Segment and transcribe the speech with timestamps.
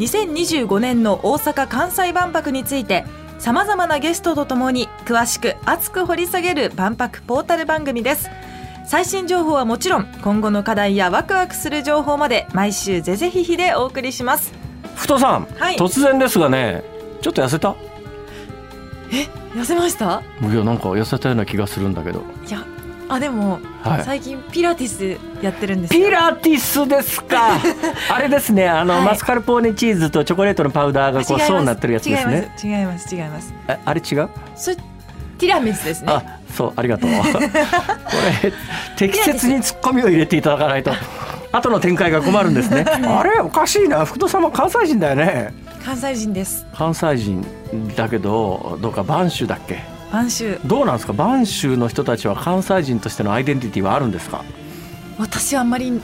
[0.00, 3.04] 2025年の大阪・関西万博について
[3.38, 8.30] さまざまなゲストとともに詳しく熱く掘り下げる万博ポータル番組です。
[8.86, 14.52] 最新情報はもちろん今後の課題やワクワクする情報まで毎週ぜぜひひでお送りします。
[14.96, 15.76] 太さん、はい。
[15.76, 16.82] 突然ですがね
[17.20, 17.76] ちょっと痩せた？
[19.54, 20.22] 痩せました？
[20.40, 22.22] いやなんか痩せたような気がするんだけど。
[22.46, 22.64] いや
[23.12, 24.04] あでも、はい。
[24.04, 26.06] 最近ピラティスやってるんですよ。
[26.06, 27.58] ピラティスですか？
[28.08, 29.04] あれですねあの、はい。
[29.04, 32.54] マスカルポーネチーズとチョコレートのパウダーがこう層になってるやつですね。
[32.62, 33.14] 違います。
[33.14, 33.52] 違います。
[33.66, 34.28] ああれ違う？
[34.54, 36.12] それティラミスですね。
[36.12, 36.22] あ
[36.54, 37.10] そうありがとう。
[37.32, 37.38] こ
[38.42, 38.52] れ
[38.96, 40.92] 適切にツッコミを入れていただかないと。
[41.52, 42.84] 後の展開が困るんですね。
[42.86, 44.04] あれおかしいな。
[44.04, 45.52] 福戸さんも関西人だよね。
[45.84, 46.64] 関西人です。
[46.76, 47.44] 関西人
[47.96, 49.82] だけどどうか播州だっけ？
[50.12, 50.58] 晩秋。
[50.66, 51.12] どうなんですか？
[51.12, 54.44] 播州の人たちは関西人としてのアイデンティティはあるんですか？
[55.18, 56.00] 私はあんまり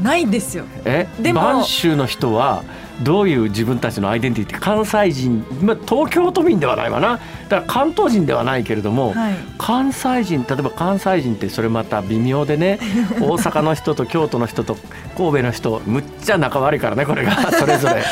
[0.00, 0.64] ないんですよ。
[0.84, 1.06] え？
[1.20, 2.62] でも播州の人は
[3.02, 4.60] どういう自分たちのアイデンティティ？
[4.60, 7.18] 関西人、まあ、東京都民ではないわな。
[7.18, 9.34] だから関東人ではないけれども、はい。
[9.58, 12.78] 関西人例えば関西人ってそれまた微妙でね
[13.20, 14.76] 大阪の人と京都の人と
[15.16, 17.50] 神戸の人むっちゃ仲悪いからねこれが。
[17.52, 18.02] それぞれ。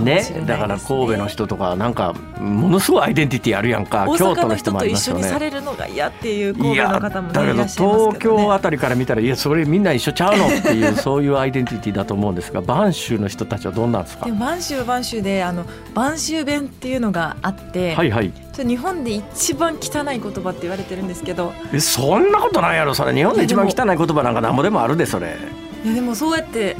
[0.00, 0.16] ね。
[0.16, 5.40] ねだから神戸の人とかなんかものすごいアイデンティティあるやんか大京都の人阪の人と一緒にさね。
[5.40, 8.42] れるのが嫌っていうい神戸やの方もだけどねいらっしゃいます東けどね。
[8.44, 14.26] 京あたりから見たらいやそれみんな一緒ちゃうのっていうそういうアイデンティティだと思うんですが播州の人たちはどんなんですか？
[14.26, 18.32] でも晩秋は晩秋であの晩秋弁っていうのがあって、はいはい。
[18.56, 21.52] 日本で一番汚い言葉って言われてるんですけど。
[21.72, 23.12] えそんなことないやろそれ。
[23.12, 25.36] 日本で一番汚い言葉なんかなんぼでもあるでそれ。
[25.84, 26.76] いやでもそうやって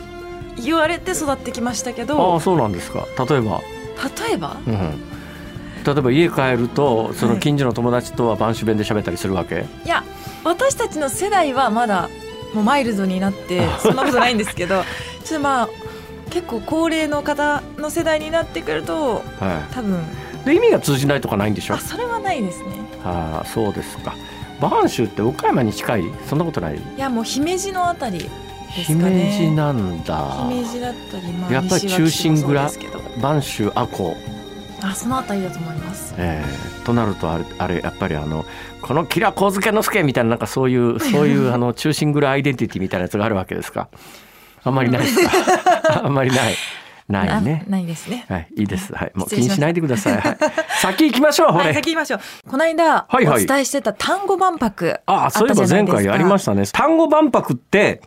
[0.62, 3.06] 言われて育ってきましたけあどあそうなんですか。
[3.28, 3.60] 例えば、
[4.26, 4.56] 例えば？
[4.66, 5.00] うん、
[5.84, 7.40] 例えば家帰るとそのはい。
[7.40, 10.04] 近所の友達とは播州弁で喋ったりするわけ、いや
[10.44, 12.08] 私たちの世代はまだ
[12.54, 14.82] もうマイルドになってそんなことないんですけど
[15.24, 15.68] ちょっとまあ
[16.30, 20.00] 結構高齢の方の世代になってくるとは多分。
[20.42, 21.74] い、で意味が通じないとかないんでしょ？
[21.74, 22.66] あそれはないですね。
[23.04, 24.14] ああそうですか。
[24.60, 26.04] 播州って岡山に近い？
[26.28, 26.76] そんなことない？
[26.76, 28.30] いやもう姫路のあたり
[28.76, 30.46] ですか姫ね路なんだ。
[30.48, 34.16] 姫路だったり、まあ、やっぱり中心蔵播州赤穂
[34.82, 36.14] あそのあたりだと思います。
[36.18, 38.44] えーとなるとあれあれやっぱりあの
[38.82, 43.88] このキラー上野之助みたいななんかそういう そういうあの中心蔵アイデンティティみたいなやつがあるわけですか？
[44.62, 46.02] あんまりないですか？
[46.04, 46.54] あんまりない。
[47.08, 47.64] ないね。
[47.66, 48.24] あないですね。
[48.28, 48.94] はいいいです。
[48.94, 50.36] はいもう気にしないでください、はい、
[50.80, 52.20] 先行きましょう はい先行きましょう。
[52.50, 53.44] この間はいはい。
[53.44, 56.66] お伝えしてた単語万博ああそういえば前回やりましたたね。
[56.72, 58.00] 単語万博って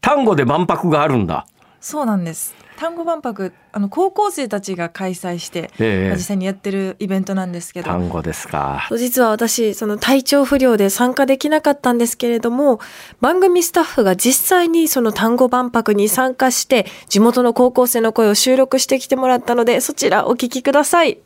[0.00, 1.46] 単語で万博があるんだ。
[1.80, 2.54] そうなんです。
[2.76, 6.08] 単語万博あの高校生たちが開催して、ええ。
[6.08, 7.90] まあ実際にやってるイベントなんですけど。
[7.90, 8.88] 単語ですか。
[8.96, 12.80] 実は私、その体調不良で参加できなかったんですけれども、
[13.20, 21.18] 番組スタッフが実際にその単語万博に参加して、地元の高校生の声を収録してきてもらったので、そちらお聞きください。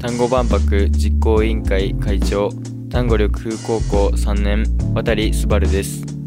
[0.00, 2.50] 単語万博実行委員会会長
[2.90, 4.64] 単語力風高校3年
[4.94, 6.21] 渡すばるです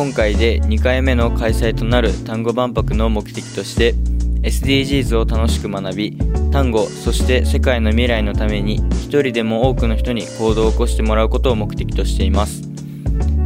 [0.00, 3.92] 今回で2回目の開催となる単語万博の目的として
[4.40, 6.16] SDGs を楽しく学び
[6.50, 12.62] 単語そして世界の未来のために一人でも多くの人に行動を起こしてもらうことを目的としています。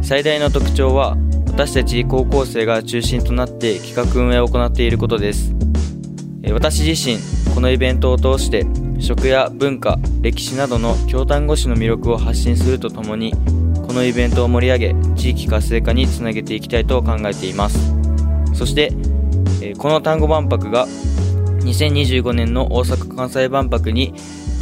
[0.01, 1.17] 最大の特徴は
[1.47, 5.53] 私たち高校生が中心となって企画運営を行っていることです。
[6.53, 7.17] 私自身
[7.53, 8.65] このイベントを通して
[9.01, 13.33] 食や文化歴史などの京丹後市の魅力を発信するとともに
[13.95, 17.93] のイベントを盛り上げ地域活性化につなげていきたいと考えています。
[18.53, 18.91] そして、
[19.61, 24.13] えーこの単語万博が2025年の大阪・関西万博に、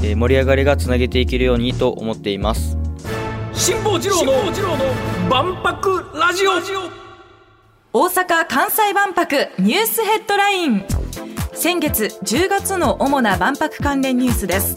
[0.04, 2.78] えー盛り上がりがつなげていけるようにと思っています。
[3.54, 4.34] 辛坊治郎の
[5.30, 6.52] 万博ラジオ。
[7.96, 10.86] 大阪・関西万博ニュースヘッドライン。
[11.54, 14.76] 先月10月の主な万博関連ニュースです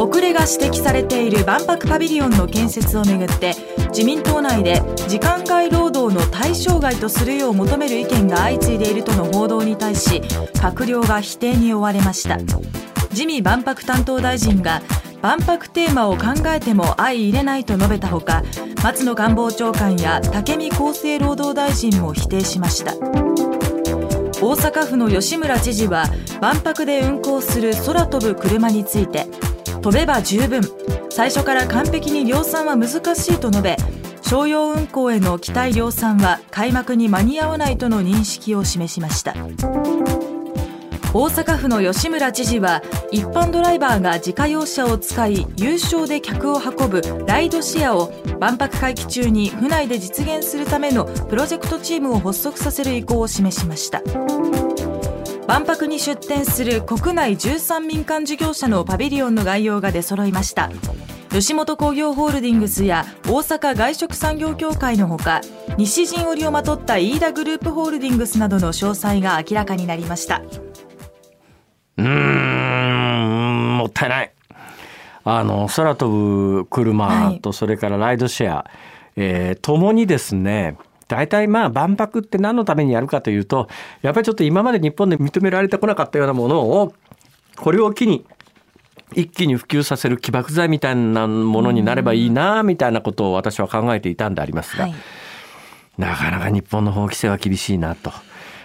[0.00, 3.54] 遅れが指摘されている万博パビリオンの建設をめぐって
[3.88, 10.22] 自民党内で時間外労働の対象外とするよう求める意見が相次いでいるとの報道に対し
[10.54, 12.38] 閣僚が否定に追われました。
[13.10, 14.80] 自見万博担当大臣が
[15.20, 18.42] 万博テーマを考えても相入れないと述べたほか
[18.82, 22.94] 松野官房長官や武見厚生労働大臣も否定しました。
[24.42, 26.06] 大阪府の吉村知事は
[26.40, 29.26] 万博で運行する空飛ぶ車について
[29.82, 30.62] 飛べば十分。
[31.10, 33.76] 最初から完璧に量産は難しいと述べ
[34.22, 39.34] 商用運行への期待量産は開幕に間に合わないとの認識を示しました。
[41.12, 54.02] 大阪府の吉村知事は一般ドライバーが自家用車を使い有償で客を運ぶライドシェアを万博会期中に府内で実現するためのプロジェクトチームを発足させる意向を示しました。
[55.50, 60.70] 万博に出展する国内13民間事業者のパビリオンの概要が出揃いました。
[61.28, 65.40] 吉本興業ホールディングスや大阪外食産業協会のほか
[65.76, 70.40] 西陣織をまとった飯田グループホールディングスなどの詳細が明らかになりました。
[71.96, 74.32] うーんもったいない。
[75.24, 78.70] あの空飛ぶ車とそれからライドシェア、はい、
[79.16, 80.76] えー、ともにですね
[81.10, 83.68] 大体まあ万博って何のためにやるかというと
[84.00, 86.94] やっぱりちょっと今まで日本で認められてこなかったようなものを
[87.56, 88.24] これを機に
[89.16, 94.94] 一気に普及させる起爆剤みたいなものになればいいなみたいなことを私は考えていたんでありますが、はい、
[95.98, 98.12] なかなか日本の法規制は厳しいなと。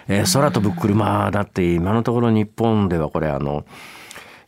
[0.08, 3.66] えー、空飛ぶ車だって今のところ日本ではこれあの、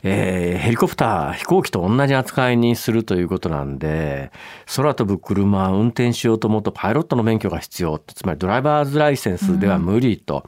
[0.09, 4.31] えー、ヘリコプター飛行機と同じ扱いにするということなんで
[4.75, 10.47] 空飛ぶ車運転しようと思うとパイロットの免許が必要つまりドライバーズライセンスでは無理と。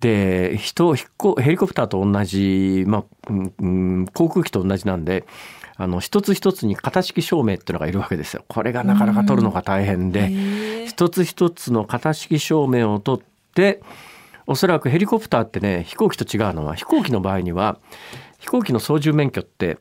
[0.00, 1.04] で人ヘ
[1.50, 5.24] リコプターと同じ、まあうん、航空機と同じなんで
[5.76, 8.44] あの一つ一つに型式証明っていうのがいるわけですよ。
[8.48, 13.82] これがなかなか取るのが大変で、一つ一つの型式証明を取って
[14.46, 17.78] おそらくヘリコプターってね飛行機と違うのは飛行機の場合には
[18.38, 19.78] 飛行機の操縦免許って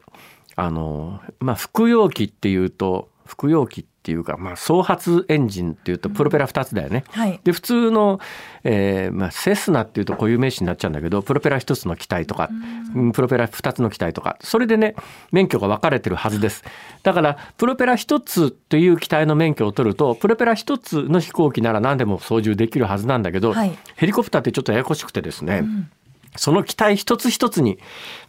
[0.55, 7.03] あのまあ服用機っていうと服用機っていうか、まあ、総発エンジンっていうとプロペラ2つだよね。
[7.09, 8.19] はい、で普通の、
[8.63, 12.51] えーまあ、セスナっていうと固有名詞になっちゃうんだけどプロペラ1つの機体とか、
[13.13, 14.95] プロペラ2つの機体とかそれでね
[15.31, 16.63] 免許が分かれてるはずです。
[17.01, 25.91] だからプロペラ1つという機体の免許を取るとプロペラ1つの飛行機なら何でも操縦できるはずなんだけど、はい、ヘリコプターってちょっとややこしくてですね、うん
[26.37, 27.79] その機体一つ一つに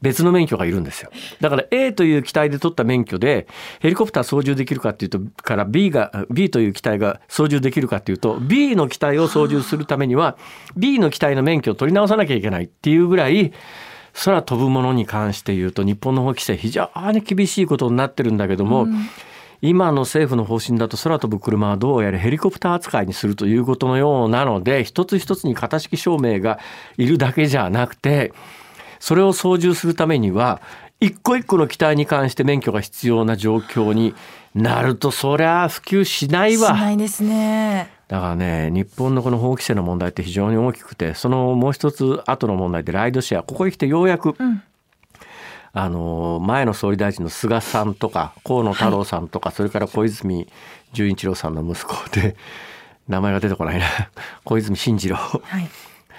[0.03, 1.11] 別の免許がいるんですよ。
[1.41, 3.47] だから A という機体で取った免許で
[3.81, 10.37] ヘリコプター操縦できるかっていうとから B が B という機体が操縦できるかっていうと B の機体を操縦するためには
[10.77, 13.53] B の機体の免許を取り直さなきゃいけないっていうぐらい
[14.25, 19.09] 空飛ぶものに関して言うと日本の法規制非常に厳しいことになってるんだけども、うん
[19.63, 26.59] 今の政府の方針だと空飛ぶ車はどうやらヘリコプター扱いにするということのようなので一つ一つに型式証明が
[26.97, 28.33] いるだけじゃなくて
[29.01, 30.61] それを操縦するためには
[31.01, 34.15] 一個一個の機体に関して免許が必要な状況に
[34.55, 36.69] なるとそりゃ普及しないわ。
[36.69, 37.91] しないですね。
[38.09, 44.63] だからね日本のこの法規制の問題って非常に大きくてそのもう一つ後の問題でライドシェアここへ来てようやく、うん
[45.73, 50.49] あの前の総理大臣の菅さんとか河野太郎さんとか、はい、それから小泉
[50.93, 52.37] 純一郎さんの息子で
[53.09, 53.87] 名前が出てこないな。
[54.45, 55.69] 小泉進次郎、はい、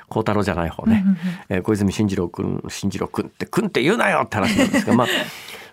[0.09, 1.03] 孝太郎じゃない方ね、
[1.49, 5.07] えー、小泉進次郎君進次郎君って君って言うなよって話なんですが まあ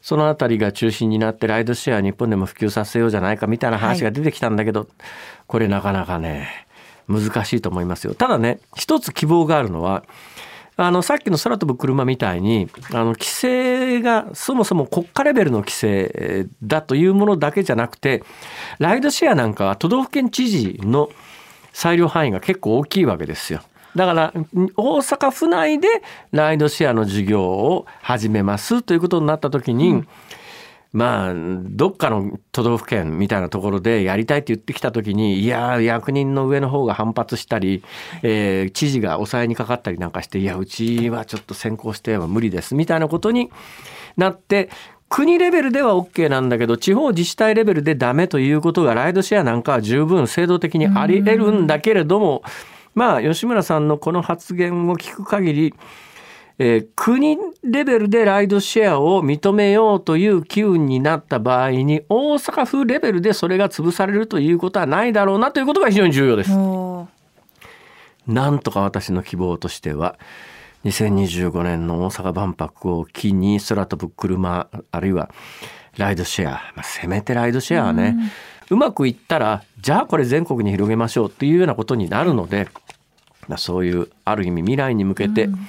[0.03, 4.89] その辺りが中心になってライドシェア日本でも普及させようじゃないかみたいな話が出てきたんだけど、はい、
[5.47, 6.67] これなかなかね
[7.09, 8.15] 難しいと思いますよ。
[8.15, 10.05] ただね一つ希望があるのは
[10.77, 18.25] あのさっきの空飛ぶ車みたいにあの規制がそもそも国家レベルの規制だというものだけじゃなくて
[18.79, 21.11] ライドシェアなんかは都道府県知事の
[21.73, 23.61] 裁量範囲が結構大きいわけですよ。
[23.95, 24.33] だから
[24.77, 25.89] 大阪府内で
[26.33, 30.09] ライドシェアの事業を始めますということになった時に、うん
[30.95, 37.83] まあ、どっかの都道府県みたいなところでやりたいって言ってきたときに、いや、役人の上の方が反発したり、
[38.23, 43.51] えー、知事が抑えにかかったりなんかして、いや、うちはちょっと先行しては無理ですみたいなことに
[44.17, 44.71] なって、
[45.09, 52.45] 国レベルでは OK なんだけど、地方自治体レベルでダメということが、ライドシェアなんかは十分制度的にあり得るんだけれども、
[52.95, 55.75] まあ、吉村さんのこの発言を聞く限り、
[56.59, 66.51] えー、国レベルでライドシェアを認めようという機運になった場合に大阪府レベルでそれが潰されるということはないだろうなということが非常に重要です。
[68.27, 70.17] なんとか私の希望としては
[70.85, 75.31] 2025年の大阪万博を機に空飛ぶ車あるいは
[75.99, 78.17] ライドシェア、まあ、せめてライドシェアはね、
[78.71, 82.69] うまくいったらじゃあこれ全国に広げましょうっていうようなことになるので、
[83.47, 85.69] まあ、そういうある意味未来に向けて、うん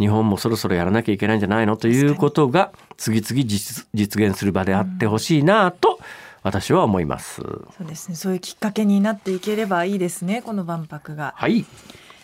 [0.00, 1.76] 日本もそろそろやらなきゃいけないんじゃないの？
[1.76, 6.00] ということが次々実現する場であってほしいなと
[6.42, 7.42] 私は思います。
[7.42, 8.16] そうですね。
[8.16, 10.42] そういうきっかけになっていければいいですね。
[10.42, 11.34] この万博が。
[11.36, 11.64] はい。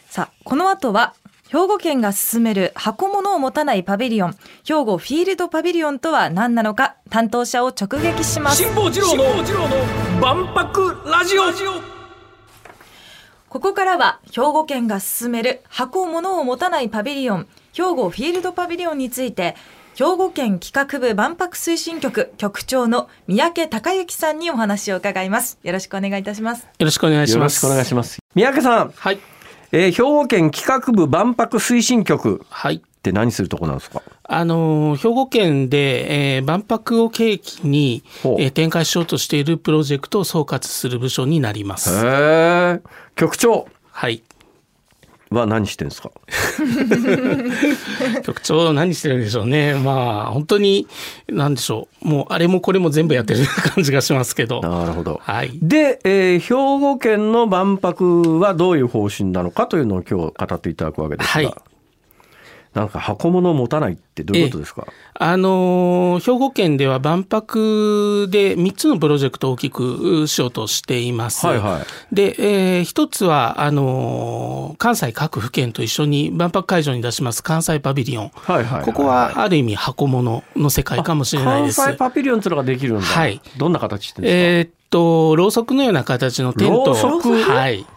[0.08, 1.14] さあ、この後は
[1.48, 4.32] 兵庫県が進める箱物を持たないパビリオン
[4.64, 9.24] 兵庫フィールドパビリオンとは何なのか担当者を直撃します辛坊治郎の
[10.20, 11.42] 万博ラジオ
[13.48, 19.54] ここからは兵庫県が進める箱物を持たないパビリオン兵庫フィールドパビリオンについて
[19.96, 27.36] 兵庫県企画部万博推進局局長の三宅隆之さんにお話を伺いますよろしくお願いいたしますよろしくお願いします。
[27.36, 28.18] よろしくお願いします。
[28.34, 29.18] 三宅さん、はい。
[29.72, 32.76] えー兵庫県企画部万博推進局はい。
[32.76, 34.02] って何するとこなんですか？
[34.24, 41.90] あのー兵庫県で、えー万博を契機に、えー展開しようとしているプロジェクトを総括する部署になります。
[43.16, 44.22] 局長はい。
[45.30, 46.10] は何してんですか？
[48.22, 49.74] 局長何してるんでしょうね。
[49.74, 50.86] まあ本当に
[51.28, 52.08] 何でしょう。
[52.08, 53.40] もうあれもこれも全部やってる
[53.74, 54.60] 感じがしますけど。
[54.60, 55.20] なるほど。
[55.22, 55.50] はい。
[55.62, 61.54] で、えー兵庫県の万博はどういう方針なのかというのを今日語っていただくわけですが、はい
[62.76, 64.86] なんか箱物を持たないってどういうことですか？
[65.14, 71.46] あのー兵庫県では万博で3つのプロジェクトを大きくしようとしています。
[71.46, 72.36] はいはいで、
[72.78, 78.30] えー一つはあのー関西各府県と一緒に万博会場に出します関西パビリオン。
[78.34, 81.76] はいはいはいここはある意味箱物の世界かもしれないです。
[81.80, 83.06] 関西パビリオンっていうのができるんだ。
[83.06, 87.32] はいどんな形してえーっとろうそくのような形のテントろうそく？
[87.42, 87.96] はいか。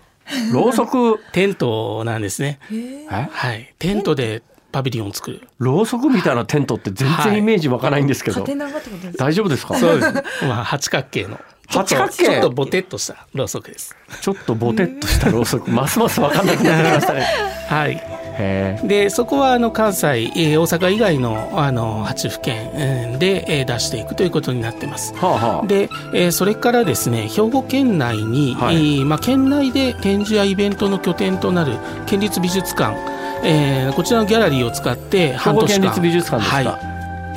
[0.54, 2.60] ろうそく、 テントなんですね。
[2.72, 3.08] え？
[3.10, 3.74] はい。
[3.80, 5.48] テントでパビリオンを作る。
[5.58, 9.76] ろうそくみたいなテントって全然イメージ湧かないんですけど、縦長ってことですか大丈夫ですか？
[9.78, 10.14] そうです。
[10.46, 11.40] まあ八角形の。
[11.68, 12.24] 八角形？
[12.26, 13.96] ちょっとボテっとしたろうそくです。
[14.22, 17.26] ちょっとボテっとしたろうそく、 ますます分かんなくなってきましたね。
[17.68, 17.92] はい。
[17.92, 18.88] へえ。
[18.88, 25.14] でそこはあの関西、えー大阪以外のあの8府県えーで、えー出していくということになってます。
[25.16, 25.68] はあはあ。
[25.68, 31.74] で、えーそれからですね兵庫県内に、はいえーまあ、県内で展示やイベントの拠点となる
[32.08, 32.96] 県立美術館、
[33.44, 35.68] えーこちらのギャラリーを使って兵庫半年間。
[35.68, 36.56] 県立美術館ですか？
[36.58, 36.90] はい。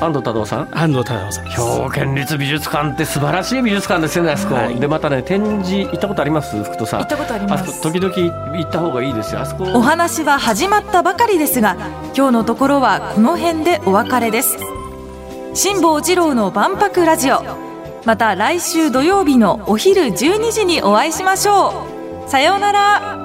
[0.03, 0.69] 安藤太郎さん？
[0.73, 1.57] 安藤忠夫さんです。
[1.57, 4.79] 兵庫県立美術館って素晴らしい美術館ですよねあそこ、はい。
[4.79, 6.63] でまたね展示行ったことあります？
[6.63, 7.01] 福戸さん。
[7.01, 7.63] 行ったことあります。
[7.63, 8.15] あそこ時々
[8.57, 9.41] 行った方がいいですよ。
[9.41, 9.65] あそこ。
[9.75, 11.77] お話は始まったばかりですが
[12.17, 14.59] 今日のところはこの辺でお別れです。
[15.55, 17.43] 辛坊治郎の万博ラジオ。
[18.05, 21.87] また来週土曜日のお昼12時にお会いしましょ
[22.27, 22.29] う。
[22.29, 23.22] さようなら